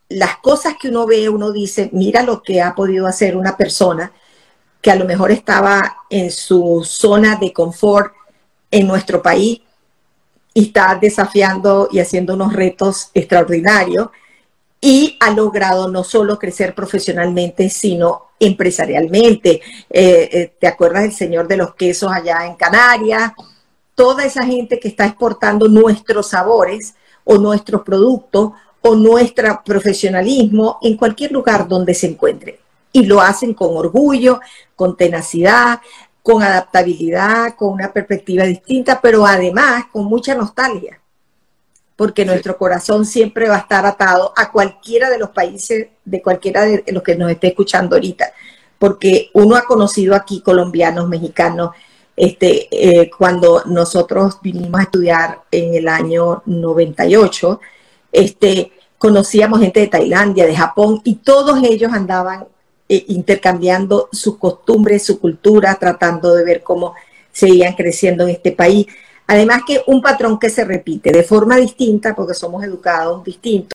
las 0.10 0.38
cosas 0.38 0.76
que 0.80 0.90
uno 0.90 1.06
ve, 1.06 1.30
uno 1.30 1.52
dice, 1.52 1.90
mira 1.94 2.22
lo 2.24 2.44
que 2.44 2.62
ha 2.62 2.76
podido 2.76 3.08
hacer 3.08 3.38
una 3.38 3.58
persona 3.58 4.12
que 4.82 4.92
a 4.92 4.96
lo 4.96 5.06
mejor 5.06 5.32
estaba 5.32 5.98
en 6.10 6.32
su 6.32 6.84
zona 6.84 7.38
de 7.38 7.54
confort 7.54 8.14
en 8.72 8.88
nuestro 8.88 9.22
país 9.22 9.62
y 10.54 10.68
está 10.68 10.98
desafiando 11.00 11.90
y 11.92 12.00
haciendo 12.00 12.34
unos 12.34 12.54
retos 12.54 13.10
extraordinarios 13.14 14.10
y 14.82 15.16
ha 15.20 15.30
logrado 15.30 15.88
no 15.88 16.04
solo 16.04 16.40
crecer 16.40 16.74
profesionalmente, 16.74 17.70
sino 17.70 18.32
empresarialmente. 18.40 19.62
Eh, 19.90 20.30
eh, 20.32 20.54
¿Te 20.60 20.68
acuerdas 20.68 21.04
del 21.04 21.14
señor 21.14 21.48
de 21.48 21.58
los 21.58 21.76
quesos 21.76 22.12
allá 22.12 22.48
en 22.48 22.56
Canarias? 22.56 23.32
Toda 23.94 24.26
esa 24.26 24.44
gente 24.44 24.80
que 24.80 24.88
está 24.88 25.06
exportando 25.06 25.68
nuestros 25.68 26.30
sabores 26.30 26.96
o 27.24 27.38
nuestros 27.38 27.84
productos 27.84 28.54
o 28.82 28.96
nuestro 28.96 29.62
profesionalismo 29.64 30.80
en 30.82 30.98
cualquier 30.98 31.32
lugar 31.32 31.68
donde 31.68 31.94
se 31.94 32.08
encuentre. 32.08 32.60
Y 32.92 33.06
lo 33.06 33.22
hacen 33.22 33.54
con 33.54 33.78
orgullo, 33.78 34.42
con 34.76 34.98
tenacidad, 34.98 35.80
con 36.24 36.44
adaptabilidad, 36.44 37.56
con 37.56 37.74
una 37.74 37.92
perspectiva 37.92 38.44
distinta, 38.44 39.00
pero 39.02 39.26
además 39.26 39.86
con 39.92 40.06
mucha 40.06 40.36
nostalgia, 40.36 41.00
porque 41.96 42.26
nuestro 42.26 42.58
corazón 42.58 43.06
siempre 43.06 43.48
va 43.48 43.56
a 43.56 43.60
estar 43.60 43.86
atado 43.86 44.34
a 44.36 44.52
cualquiera 44.52 45.10
de 45.10 45.18
los 45.18 45.30
países, 45.30 45.88
de 46.06 46.22
cualquiera 46.22 46.64
de 46.64 46.84
los 46.88 47.04
que 47.04 47.16
nos 47.16 47.32
esté 47.32 47.48
escuchando 47.48 47.96
ahorita, 47.96 48.32
porque 48.78 49.30
uno 49.34 49.56
ha 49.56 49.64
conocido 49.64 50.16
aquí 50.16 50.42
colombianos, 50.42 51.08
mexicanos, 51.08 51.72
este, 52.16 52.68
eh, 52.72 53.10
cuando 53.18 53.64
nosotros 53.66 54.40
vinimos 54.42 54.80
a 54.80 54.84
estudiar 54.84 55.42
en 55.50 55.74
el 55.76 55.88
año 55.88 56.44
98, 56.46 57.60
este, 58.12 58.72
conocíamos 58.98 59.60
gente 59.60 59.80
de 59.80 59.88
Tailandia, 59.88 60.46
de 60.46 60.56
Japón, 60.56 61.02
y 61.04 61.16
todos 61.16 61.64
ellos 61.64 61.92
andaban 61.92 62.46
eh, 62.94 63.06
intercambiando 63.08 64.10
sus 64.12 64.36
costumbres, 64.38 65.06
su 65.06 65.18
cultura, 65.18 65.78
tratando 65.80 66.34
de 66.34 66.44
ver 66.44 66.62
cómo 66.62 66.94
seguían 67.32 67.74
creciendo 67.74 68.26
en 68.26 68.32
este 68.32 68.52
país. 68.52 68.86
Además 69.28 69.62
que 69.66 69.82
un 69.88 70.02
patrón 70.02 70.38
que 70.38 70.50
se 70.50 70.66
repite 70.66 71.10
de 71.10 71.24
forma 71.24 71.56
distinta, 71.56 72.14
porque 72.14 72.34
somos 72.34 72.66
educados 72.66 73.24
distintos. 73.24 73.70